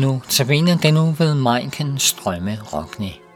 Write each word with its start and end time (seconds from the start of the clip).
Nu 0.00 0.22
tabiner 0.28 0.76
den 0.76 0.94
nu 0.94 1.14
ved 1.18 1.34
Majken 1.34 1.98
Strømme 1.98 2.58
Rockne. 2.72 3.27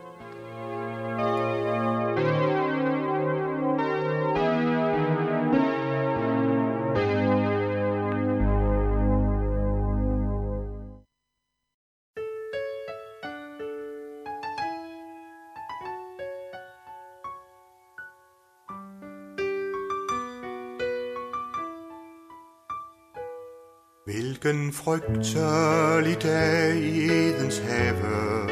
Hvilken 24.13 24.73
frygtelig 24.73 26.23
dag 26.23 26.77
i 26.77 27.05
Edens 27.05 27.59
have, 27.59 28.49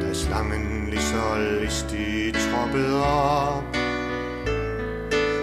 da 0.00 0.14
slangen 0.14 0.86
lige 0.90 1.02
så 1.02 1.58
listig 1.62 2.34
troppede 2.34 3.04
op 3.04 3.76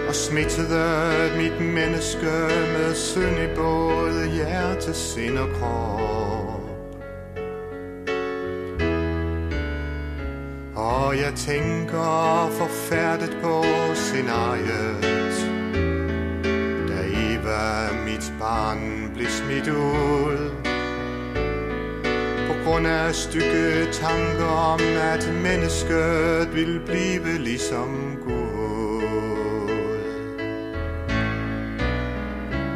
og 0.08 0.14
smittede 0.14 1.32
mit 1.36 1.60
menneske 1.74 2.36
med 2.74 2.94
synd 2.94 3.38
i 3.38 3.54
både 3.56 4.30
hjerte, 4.34 4.94
sind 4.94 5.38
og 5.38 5.48
krop. 5.48 6.62
Og 10.76 11.16
jeg 11.16 11.32
tænker 11.36 12.50
forfærdet 12.50 13.36
på 13.42 13.64
scenariet, 13.94 15.18
Eva, 17.48 17.92
mit 18.18 18.32
barn, 18.38 19.10
blev 19.14 19.28
smidt 19.28 19.68
ud. 19.68 20.50
På 22.48 22.54
grund 22.64 22.86
af 22.86 23.14
stykke 23.14 23.88
tanker 23.92 24.44
om, 24.44 24.80
at 25.02 25.30
mennesket 25.42 26.54
vil 26.54 26.80
blive 26.86 27.38
ligesom 27.38 28.18
Gud. 28.24 28.38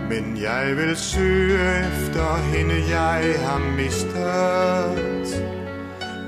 Men 0.08 0.38
jeg 0.42 0.76
vil 0.76 0.96
søge 0.96 1.86
efter 1.86 2.36
hende, 2.36 2.74
jeg 2.90 3.34
har 3.38 3.58
mistet. 3.58 5.42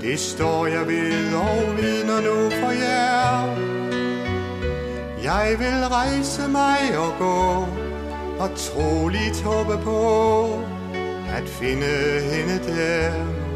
Det 0.00 0.20
står 0.20 0.66
jeg 0.66 0.86
ved 0.86 1.34
og 1.34 1.76
vidner 1.76 2.20
nu 2.20 2.50
for 2.50 2.70
jer. 2.70 3.56
Jeg 5.22 5.56
vil 5.58 5.88
rejse 5.88 6.48
mig 6.48 6.98
og 6.98 7.12
gå 7.18 7.83
og 8.40 8.50
troligt 8.56 9.42
håbe 9.42 9.78
på 9.84 10.00
at 11.36 11.48
finde 11.48 12.20
hende 12.20 12.58
der, 12.66 13.10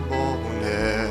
hvor 0.07 0.33
hun 0.43 0.63
er. 0.63 1.09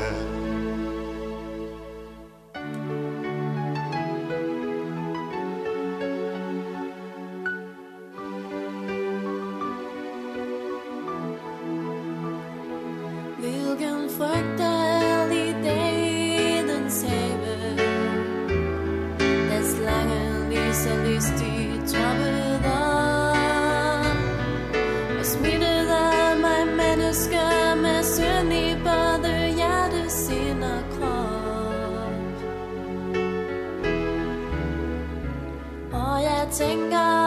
Hvilken 13.38 14.10
frygtelig 14.18 15.56
dag 15.64 15.92
i 16.34 16.68
dens 16.68 17.02
have 17.02 17.76
Da 19.50 19.62
slangen 19.62 20.50
lige 20.50 20.74
så 20.74 20.90
lystigt 21.06 21.94
troppede 21.94 22.77
Og 36.48 36.54
jeg 36.60 37.17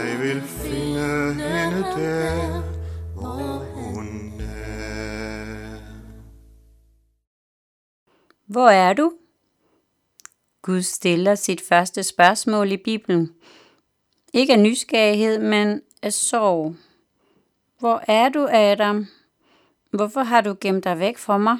Jeg 0.00 0.18
vil 0.20 0.40
finde 0.42 1.34
hende 1.34 1.82
der, 1.82 2.62
hvor 3.14 3.58
hun 3.58 4.40
er. 4.40 5.76
Hvor 8.46 8.68
er 8.68 8.92
du? 8.92 9.12
Gud 10.62 10.82
stiller 10.82 11.34
sit 11.34 11.60
første 11.60 12.02
spørgsmål 12.02 12.72
i 12.72 12.76
Bibelen. 12.76 13.34
Ikke 14.32 14.52
af 14.52 14.58
nysgerrighed, 14.58 15.38
men 15.38 15.82
af 16.02 16.12
sorg. 16.12 16.74
Hvor 17.78 18.02
er 18.08 18.28
du, 18.28 18.48
Adam? 18.50 19.06
Hvorfor 19.90 20.22
har 20.22 20.40
du 20.40 20.56
gemt 20.60 20.84
dig 20.84 20.98
væk 20.98 21.18
fra 21.18 21.38
mig? 21.38 21.58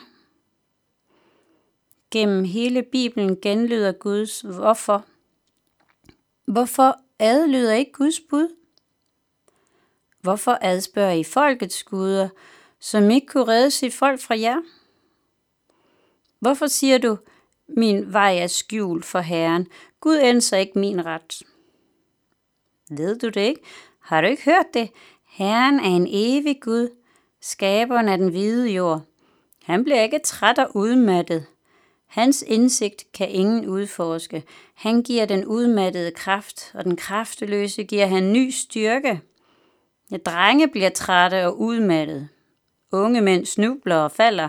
Gennem 2.10 2.44
hele 2.44 2.82
Bibelen 2.82 3.40
genlyder 3.42 3.92
Guds 3.92 4.40
hvorfor. 4.40 5.04
Hvorfor 6.44 6.96
adlyder 7.20 7.72
ikke 7.72 7.92
Guds 7.92 8.20
bud? 8.20 8.56
Hvorfor 10.20 10.58
adspørger 10.60 11.12
I 11.12 11.24
folkets 11.24 11.82
guder, 11.82 12.28
som 12.80 13.10
ikke 13.10 13.26
kunne 13.26 13.48
redde 13.48 13.70
sit 13.70 13.94
folk 13.94 14.20
fra 14.20 14.38
jer? 14.38 14.62
Hvorfor 16.38 16.66
siger 16.66 16.98
du, 16.98 17.18
min 17.68 18.12
vej 18.12 18.36
er 18.38 18.46
skjult 18.46 19.04
for 19.04 19.18
Herren, 19.20 19.66
Gud 20.00 20.18
ændrer 20.22 20.58
ikke 20.58 20.78
min 20.78 21.06
ret? 21.06 21.42
Ved 22.90 23.18
du 23.18 23.28
det 23.28 23.40
ikke? 23.40 23.60
Har 24.00 24.20
du 24.20 24.26
ikke 24.26 24.44
hørt 24.44 24.74
det? 24.74 24.90
Herren 25.28 25.80
er 25.80 25.96
en 25.96 26.06
evig 26.10 26.60
Gud, 26.62 26.88
skaberen 27.40 28.08
af 28.08 28.18
den 28.18 28.28
hvide 28.28 28.70
jord. 28.70 29.02
Han 29.64 29.84
bliver 29.84 30.02
ikke 30.02 30.18
træt 30.18 30.58
og 30.58 30.76
udmattet. 30.76 31.46
Hans 32.10 32.44
indsigt 32.46 33.12
kan 33.12 33.28
ingen 33.28 33.68
udforske. 33.68 34.44
Han 34.74 35.02
giver 35.02 35.26
den 35.26 35.44
udmattede 35.44 36.10
kraft, 36.10 36.70
og 36.74 36.84
den 36.84 36.96
krafteløse 36.96 37.84
giver 37.84 38.06
han 38.06 38.32
ny 38.32 38.50
styrke. 38.50 39.20
Ja, 40.10 40.16
drenge 40.16 40.68
bliver 40.68 40.88
trætte 40.88 41.46
og 41.46 41.60
udmattet. 41.60 42.28
Unge 42.92 43.20
mænd 43.20 43.46
snubler 43.46 43.96
og 43.96 44.12
falder, 44.12 44.48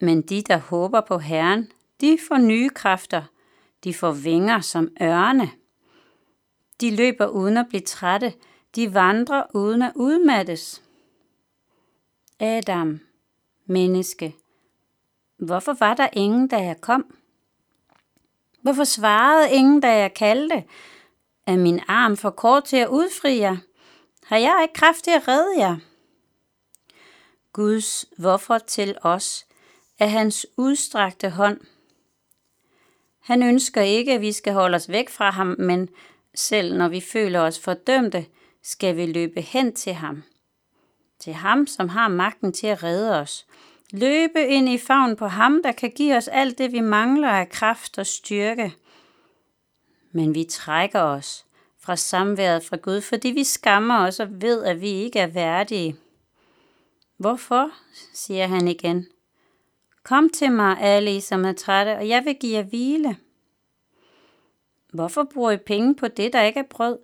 men 0.00 0.22
de, 0.22 0.42
der 0.42 0.56
håber 0.56 1.00
på 1.00 1.18
Herren, 1.18 1.68
de 2.00 2.18
får 2.28 2.38
nye 2.38 2.68
kræfter. 2.68 3.22
De 3.84 3.94
får 3.94 4.12
vinger 4.12 4.60
som 4.60 4.88
ørne. 5.02 5.50
De 6.80 6.96
løber 6.96 7.26
uden 7.26 7.56
at 7.56 7.66
blive 7.68 7.80
trætte. 7.80 8.32
De 8.76 8.94
vandrer 8.94 9.42
uden 9.54 9.82
at 9.82 9.92
udmattes. 9.94 10.82
Adam, 12.40 13.00
menneske, 13.66 14.34
hvorfor 15.40 15.76
var 15.80 15.94
der 15.94 16.08
ingen, 16.12 16.48
da 16.48 16.56
jeg 16.56 16.80
kom? 16.80 17.16
Hvorfor 18.62 18.84
svarede 18.84 19.52
ingen, 19.52 19.80
da 19.80 19.98
jeg 19.98 20.14
kaldte? 20.14 20.64
Er 21.46 21.56
min 21.56 21.80
arm 21.88 22.16
for 22.16 22.30
kort 22.30 22.64
til 22.64 22.76
at 22.76 22.88
udfri 22.88 23.38
jer? 23.38 23.56
Har 24.24 24.36
jeg 24.36 24.58
ikke 24.62 24.74
kraft 24.74 25.04
til 25.04 25.10
at 25.10 25.28
redde 25.28 25.58
jer? 25.58 25.76
Guds 27.52 28.04
hvorfor 28.18 28.58
til 28.58 28.98
os 29.02 29.46
er 29.98 30.06
hans 30.06 30.46
udstrakte 30.56 31.30
hånd. 31.30 31.60
Han 33.20 33.42
ønsker 33.42 33.82
ikke, 33.82 34.12
at 34.12 34.20
vi 34.20 34.32
skal 34.32 34.52
holde 34.52 34.76
os 34.76 34.88
væk 34.88 35.08
fra 35.08 35.30
ham, 35.30 35.56
men 35.58 35.88
selv 36.34 36.76
når 36.76 36.88
vi 36.88 37.00
føler 37.00 37.40
os 37.40 37.60
fordømte, 37.60 38.26
skal 38.62 38.96
vi 38.96 39.06
løbe 39.06 39.40
hen 39.40 39.74
til 39.74 39.92
ham. 39.92 40.22
Til 41.18 41.32
ham, 41.32 41.66
som 41.66 41.88
har 41.88 42.08
magten 42.08 42.52
til 42.52 42.66
at 42.66 42.82
redde 42.82 43.20
os. 43.20 43.46
Løbe 43.92 44.46
ind 44.46 44.68
i 44.68 44.78
favn 44.78 45.16
på 45.16 45.26
ham, 45.26 45.62
der 45.62 45.72
kan 45.72 45.90
give 45.90 46.16
os 46.16 46.28
alt 46.28 46.58
det, 46.58 46.72
vi 46.72 46.80
mangler 46.80 47.28
af 47.28 47.48
kraft 47.48 47.98
og 47.98 48.06
styrke. 48.06 48.74
Men 50.12 50.34
vi 50.34 50.44
trækker 50.44 51.00
os 51.00 51.46
fra 51.78 51.96
samværet 51.96 52.64
fra 52.64 52.76
Gud, 52.76 53.00
fordi 53.00 53.28
vi 53.28 53.44
skammer 53.44 54.06
os 54.06 54.20
og 54.20 54.42
ved, 54.42 54.64
at 54.64 54.80
vi 54.80 54.88
ikke 54.88 55.18
er 55.18 55.26
værdige. 55.26 55.96
Hvorfor, 57.16 57.70
siger 58.14 58.46
han 58.46 58.68
igen. 58.68 59.06
Kom 60.02 60.30
til 60.30 60.52
mig, 60.52 60.80
alle 60.80 61.16
I, 61.16 61.20
som 61.20 61.44
er 61.44 61.52
trætte, 61.52 61.96
og 61.96 62.08
jeg 62.08 62.24
vil 62.24 62.36
give 62.40 62.56
jer 62.56 62.62
hvile. 62.62 63.16
Hvorfor 64.92 65.24
bruger 65.24 65.50
I 65.50 65.56
penge 65.56 65.94
på 65.94 66.08
det, 66.08 66.32
der 66.32 66.42
ikke 66.42 66.60
er 66.60 66.68
brød? 66.70 66.98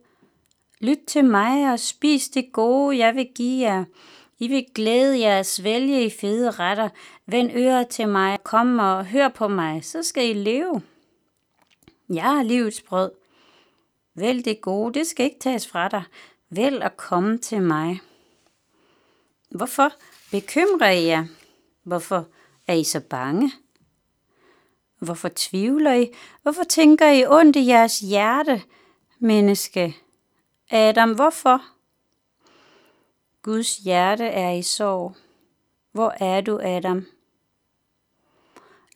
Lyt 0.80 0.98
til 1.06 1.24
mig 1.24 1.72
og 1.72 1.80
spis 1.80 2.28
det 2.28 2.52
gode, 2.52 2.98
jeg 2.98 3.14
vil 3.14 3.28
give 3.34 3.62
jer. 3.62 3.84
I 4.38 4.48
vil 4.48 4.66
glæde 4.74 5.20
jer 5.20 5.38
at 5.38 5.46
svælge 5.46 6.04
i 6.04 6.10
fede 6.10 6.50
retter. 6.50 6.88
Vend 7.26 7.50
ører 7.54 7.84
til 7.84 8.08
mig, 8.08 8.38
kom 8.42 8.78
og 8.78 9.06
hør 9.06 9.28
på 9.28 9.48
mig, 9.48 9.84
så 9.84 10.02
skal 10.02 10.30
I 10.30 10.32
leve. 10.32 10.82
Jeg 12.08 12.38
er 12.38 12.42
livets 12.42 12.82
brød. 12.82 13.10
Vælg 14.14 14.44
det 14.44 14.60
gode, 14.60 14.94
det 14.94 15.06
skal 15.06 15.24
ikke 15.24 15.38
tages 15.40 15.68
fra 15.68 15.88
dig. 15.88 16.02
Vælg 16.50 16.82
at 16.82 16.96
komme 16.96 17.38
til 17.38 17.62
mig. 17.62 18.00
Hvorfor 19.50 19.92
bekymrer 20.30 20.90
I 20.90 21.06
jer? 21.06 21.26
Hvorfor 21.82 22.26
er 22.66 22.74
I 22.74 22.84
så 22.84 23.00
bange? 23.00 23.52
Hvorfor 24.98 25.30
tvivler 25.36 25.94
I? 25.94 26.10
Hvorfor 26.42 26.64
tænker 26.64 27.08
I 27.08 27.26
ondt 27.26 27.56
i 27.56 27.66
jeres 27.66 28.00
hjerte, 28.00 28.62
menneske? 29.18 29.96
Adam, 30.70 31.14
hvorfor? 31.14 31.75
Guds 33.46 33.76
hjerte 33.76 34.24
er 34.24 34.50
i 34.50 34.62
sorg. 34.62 35.16
Hvor 35.92 36.14
er 36.20 36.40
du, 36.40 36.58
Adam? 36.62 37.06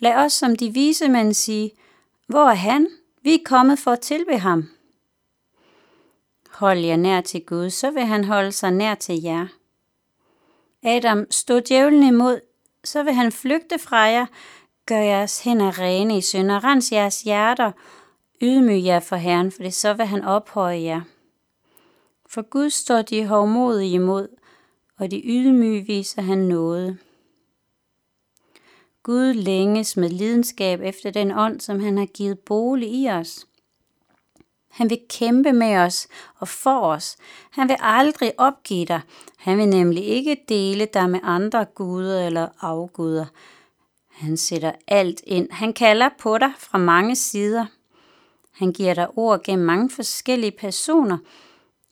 Lad 0.00 0.14
os 0.14 0.32
som 0.32 0.56
de 0.56 0.72
vise 0.72 1.08
mænd 1.08 1.34
sige, 1.34 1.72
hvor 2.26 2.48
er 2.48 2.54
han? 2.54 2.88
Vi 3.22 3.34
er 3.34 3.38
kommet 3.44 3.78
for 3.78 3.90
at 3.90 4.00
tilbe 4.00 4.38
ham. 4.38 4.70
Hold 6.50 6.78
jer 6.78 6.96
nær 6.96 7.20
til 7.20 7.46
Gud, 7.46 7.70
så 7.70 7.90
vil 7.90 8.02
han 8.02 8.24
holde 8.24 8.52
sig 8.52 8.70
nær 8.70 8.94
til 8.94 9.22
jer. 9.22 9.46
Adam, 10.82 11.26
stå 11.30 11.60
djævlen 11.60 12.02
imod, 12.02 12.40
så 12.84 13.02
vil 13.02 13.12
han 13.12 13.32
flygte 13.32 13.78
fra 13.78 13.98
jer. 13.98 14.26
Gør 14.86 15.00
jeres 15.00 15.40
hænder 15.42 15.78
rene 15.78 16.18
i 16.18 16.20
synd 16.20 16.50
og 16.50 16.64
rens 16.64 16.92
jeres 16.92 17.22
hjerter. 17.22 17.72
Ydmyg 18.42 18.84
jer 18.84 19.00
for 19.00 19.16
Herren, 19.16 19.52
for 19.52 19.62
det 19.62 19.74
så 19.74 19.94
vil 19.94 20.06
han 20.06 20.24
ophøje 20.24 20.82
jer. 20.82 21.00
For 22.28 22.42
Gud 22.42 22.70
står 22.70 23.02
de 23.02 23.26
hovmodige 23.26 23.92
imod, 23.92 24.28
og 25.00 25.10
de 25.10 25.22
ydmyge 25.24 25.86
viser 25.86 26.22
han 26.22 26.38
noget. 26.38 26.98
Gud 29.02 29.32
længes 29.32 29.96
med 29.96 30.08
lidenskab 30.08 30.80
efter 30.80 31.10
den 31.10 31.30
ånd, 31.30 31.60
som 31.60 31.80
han 31.80 31.98
har 31.98 32.06
givet 32.06 32.38
bolig 32.38 32.88
i 32.88 33.08
os. 33.08 33.46
Han 34.70 34.90
vil 34.90 35.00
kæmpe 35.08 35.52
med 35.52 35.76
os 35.76 36.08
og 36.38 36.48
for 36.48 36.80
os. 36.80 37.16
Han 37.50 37.68
vil 37.68 37.76
aldrig 37.80 38.32
opgive 38.38 38.84
dig. 38.84 39.00
Han 39.36 39.58
vil 39.58 39.68
nemlig 39.68 40.04
ikke 40.04 40.36
dele 40.48 40.86
dig 40.94 41.10
med 41.10 41.20
andre 41.22 41.64
guder 41.64 42.26
eller 42.26 42.48
afguder. 42.60 43.26
Han 44.08 44.36
sætter 44.36 44.72
alt 44.86 45.22
ind. 45.26 45.50
Han 45.50 45.72
kalder 45.72 46.08
på 46.18 46.38
dig 46.38 46.52
fra 46.58 46.78
mange 46.78 47.16
sider. 47.16 47.66
Han 48.50 48.72
giver 48.72 48.94
dig 48.94 49.08
ord 49.16 49.42
gennem 49.44 49.66
mange 49.66 49.90
forskellige 49.90 50.56
personer. 50.58 51.18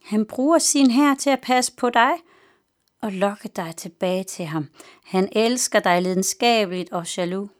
Han 0.05 0.25
bruger 0.25 0.59
sin 0.59 0.91
her 0.91 1.15
til 1.15 1.31
at 1.31 1.41
passe 1.41 1.73
på 1.77 1.91
dig 1.91 2.13
og 3.03 3.12
lokke 3.12 3.49
dig 3.49 3.77
tilbage 3.77 4.25
til 4.25 4.45
ham. 4.45 4.69
Han 5.05 5.29
elsker 5.33 5.81
dig 5.81 6.03
lidenskabeligt 6.03 6.93
og 6.93 7.17
jaloux. 7.17 7.50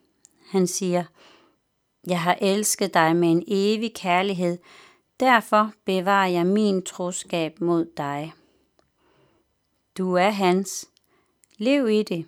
Han 0.51 0.67
siger, 0.67 1.05
jeg 2.07 2.21
har 2.21 2.39
elsket 2.41 2.95
dig 2.95 3.17
med 3.17 3.29
en 3.29 3.45
evig 3.47 3.95
kærlighed, 3.95 4.59
Derfor 5.21 5.73
bevarer 5.85 6.29
jeg 6.29 6.47
min 6.47 6.83
troskab 6.83 7.61
mod 7.61 7.87
dig. 7.97 8.33
Du 9.99 10.15
er 10.15 10.29
hans. 10.29 10.89
Lev 11.57 11.89
i 11.89 12.03
det. 12.03 12.27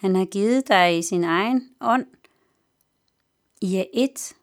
Han 0.00 0.16
har 0.16 0.24
givet 0.24 0.68
dig 0.68 0.98
i 0.98 1.02
sin 1.02 1.24
egen 1.24 1.74
ånd. 1.80 2.06
I 3.60 3.76
er 3.76 3.84
et. 3.92 4.34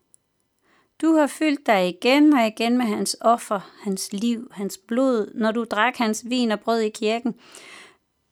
Du 1.02 1.14
har 1.14 1.28
fyldt 1.28 1.66
dig 1.66 1.90
igen 1.90 2.34
og 2.34 2.48
igen 2.48 2.78
med 2.78 2.86
hans 2.86 3.18
offer, 3.22 3.74
hans 3.84 4.14
liv, 4.14 4.52
hans 4.52 4.78
blod, 4.78 5.32
når 5.34 5.52
du 5.52 5.66
drak 5.72 5.96
hans 5.96 6.24
vin 6.30 6.52
og 6.52 6.60
brød 6.60 6.80
i 6.80 6.90
kirken. 6.90 7.36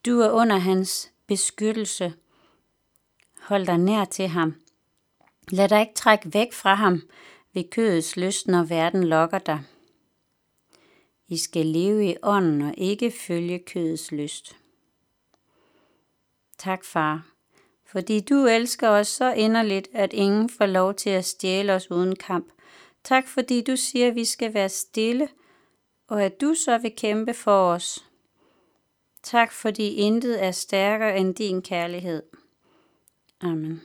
Du 0.06 0.20
er 0.20 0.30
under 0.30 0.56
hans 0.56 1.12
beskyttelse. 1.26 2.14
Hold 3.40 3.66
dig 3.66 3.78
nær 3.78 4.04
til 4.04 4.28
ham. 4.28 4.54
Lad 5.48 5.68
dig 5.68 5.80
ikke 5.80 5.94
trække 5.94 6.34
væk 6.34 6.52
fra 6.52 6.74
ham 6.74 7.02
ved 7.52 7.64
kødets 7.70 8.16
lyst, 8.16 8.46
når 8.46 8.62
verden 8.62 9.04
lokker 9.04 9.38
dig. 9.38 9.60
I 11.28 11.36
skal 11.36 11.66
leve 11.66 12.10
i 12.10 12.16
ånden 12.22 12.62
og 12.62 12.74
ikke 12.78 13.10
følge 13.10 13.58
kødets 13.58 14.12
lyst. 14.12 14.56
Tak, 16.58 16.84
far, 16.84 17.26
fordi 17.86 18.20
du 18.20 18.46
elsker 18.46 18.88
os 18.88 19.08
så 19.08 19.32
inderligt, 19.32 19.88
at 19.92 20.12
ingen 20.12 20.48
får 20.48 20.66
lov 20.66 20.94
til 20.94 21.10
at 21.10 21.24
stjæle 21.24 21.74
os 21.74 21.90
uden 21.90 22.16
kamp. 22.16 22.52
Tak, 23.04 23.28
fordi 23.28 23.62
du 23.62 23.76
siger, 23.76 24.08
at 24.08 24.14
vi 24.14 24.24
skal 24.24 24.54
være 24.54 24.68
stille, 24.68 25.28
og 26.08 26.24
at 26.24 26.40
du 26.40 26.54
så 26.54 26.78
vil 26.78 26.96
kæmpe 26.96 27.34
for 27.34 27.72
os. 27.72 28.04
Tak, 29.22 29.52
fordi 29.52 29.94
intet 29.94 30.44
er 30.44 30.50
stærkere 30.50 31.18
end 31.18 31.34
din 31.34 31.62
kærlighed. 31.62 32.22
Amen. 33.40 33.80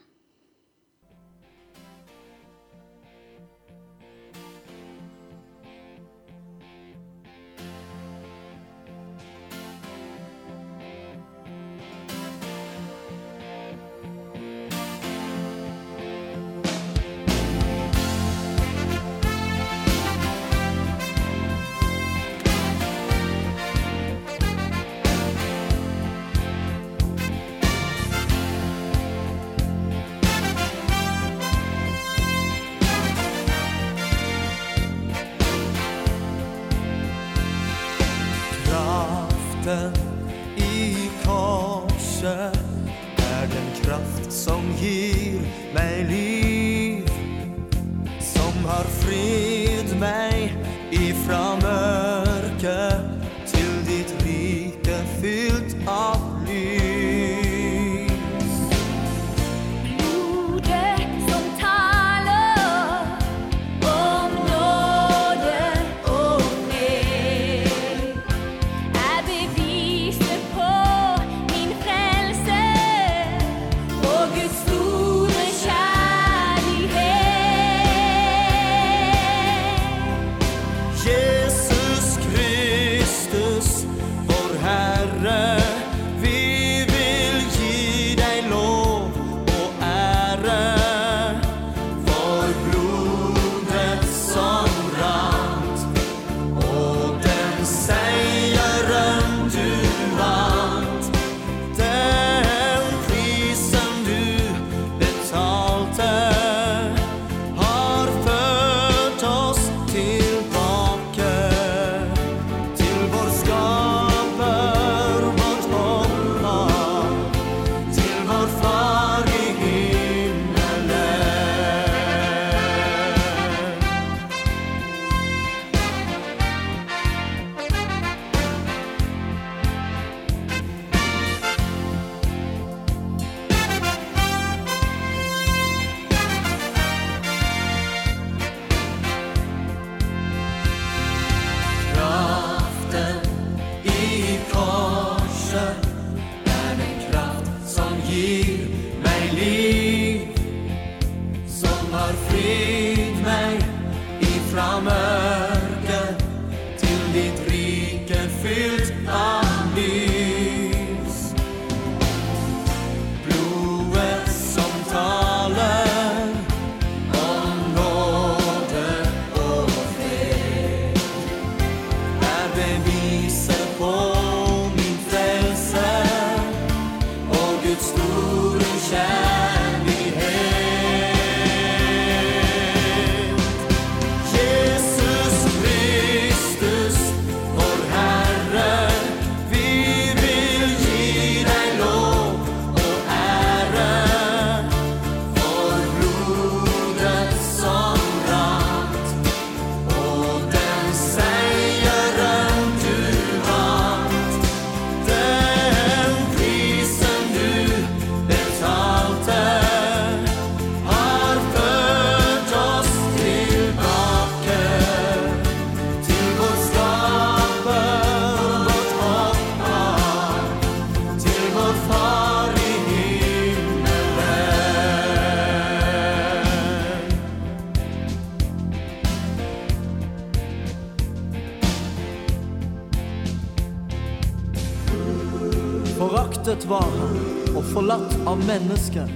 Menneske. 238.75 239.08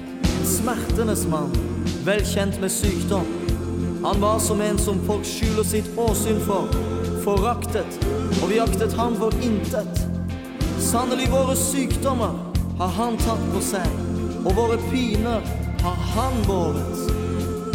smertenes 0.44 1.28
mann, 1.28 1.51
velkjent 2.06 2.62
med 2.62 2.72
sykdom. 2.72 3.25
Han 4.04 4.22
var 4.22 4.39
som 4.39 4.62
en 4.62 4.78
som 4.78 5.00
folk 5.06 5.25
skjuler 5.25 5.63
sitt 5.63 5.98
åsyn 5.98 6.39
for. 6.46 6.68
Foraktet, 7.24 8.00
og 8.44 8.50
vi 8.50 8.60
aktet 8.60 8.94
han 8.94 9.16
for 9.20 9.34
intet. 9.44 10.06
Sannelig 10.80 11.28
våre 11.32 11.56
sykdommer 11.56 12.39
har 12.80 12.94
han 12.96 13.18
tatt 13.18 13.44
på 13.54 13.62
seg, 13.62 14.00
og 14.46 14.56
våre 14.56 14.78
piner 14.92 15.44
har 15.84 16.00
han 16.16 16.39
båret. 16.48 17.12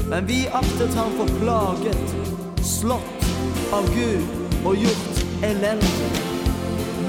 Men 0.09 0.27
vi 0.27 0.47
aktet 0.49 0.95
han 0.97 1.13
for 1.19 1.29
plaget, 1.41 2.17
slått 2.65 3.29
av 3.73 3.91
Gud 3.93 4.65
og 4.65 4.77
gjort 4.77 5.25
elendig. 5.43 6.13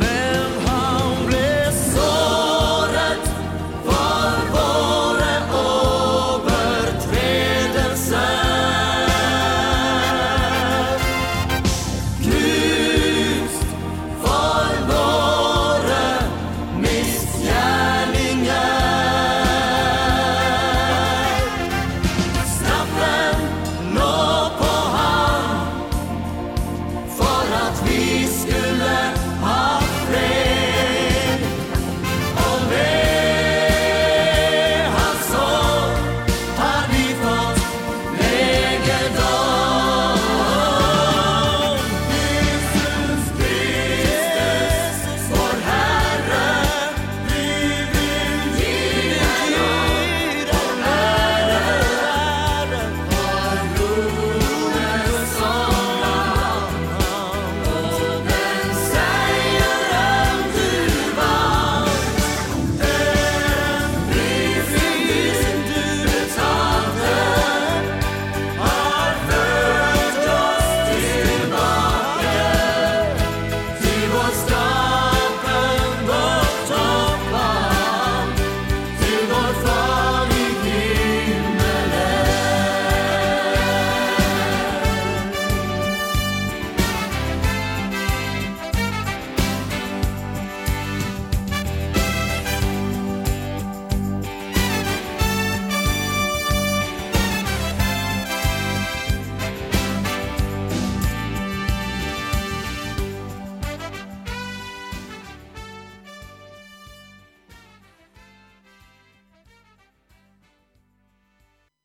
Men 0.03 0.59
han 0.67 1.23
ble 1.29 1.47
sånn 1.79 2.44